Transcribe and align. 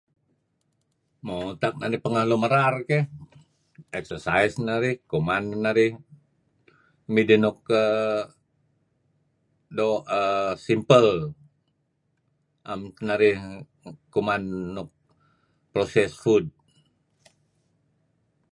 Mo 1.25 1.35
utak 1.53 1.73
narih 1.77 2.01
pengeh 2.03 2.25
lun 2.29 2.41
merar 2.43 2.75
keh 2.89 3.03
exercise 3.99 4.55
narih, 4.67 4.95
kuman 5.11 5.43
neh 5.49 5.59
narih 5.65 5.91
nuk 5.95 6.05
midih 7.13 7.39
nuk 7.43 7.59
err 7.83 8.21
doo' 9.77 10.03
err 10.17 10.51
simple 10.65 11.11
am 12.71 12.81
teh 12.95 13.03
narih 13.07 13.37
kuman 14.13 14.41
nuk 14.75 14.89
processed 15.73 16.17
food. 16.23 16.45